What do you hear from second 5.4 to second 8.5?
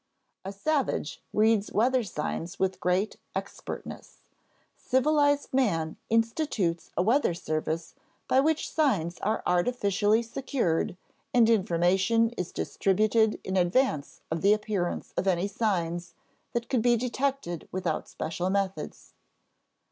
man institutes a weather service by